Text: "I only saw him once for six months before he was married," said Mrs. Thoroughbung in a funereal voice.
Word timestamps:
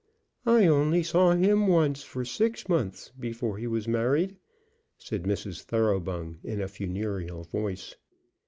"I 0.47 0.65
only 0.65 1.03
saw 1.03 1.33
him 1.33 1.67
once 1.67 2.01
for 2.01 2.25
six 2.25 2.67
months 2.67 3.11
before 3.19 3.59
he 3.59 3.67
was 3.67 3.87
married," 3.87 4.35
said 4.97 5.25
Mrs. 5.25 5.61
Thoroughbung 5.61 6.39
in 6.43 6.59
a 6.59 6.67
funereal 6.67 7.43
voice. 7.43 7.95